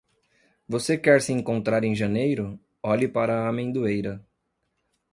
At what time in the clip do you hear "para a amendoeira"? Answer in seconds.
3.07-4.25